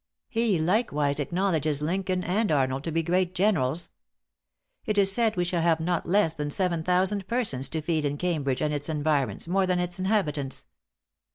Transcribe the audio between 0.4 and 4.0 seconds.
likewise acknowledges Lincoln and Arnold to be great generals.